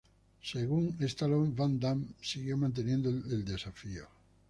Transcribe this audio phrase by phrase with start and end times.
[0.41, 4.07] Según Stallone, Van Damme lo siguió manteniendo el desafío.